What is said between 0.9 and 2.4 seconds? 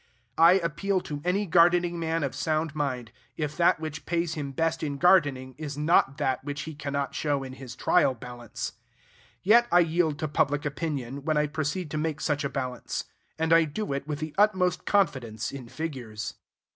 to any gardening man of